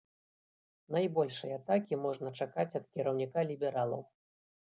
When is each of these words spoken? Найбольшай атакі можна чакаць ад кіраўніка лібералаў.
Найбольшай 0.95 1.51
атакі 1.59 1.99
можна 2.07 2.31
чакаць 2.45 2.77
ад 2.81 2.85
кіраўніка 2.95 3.39
лібералаў. 3.51 4.01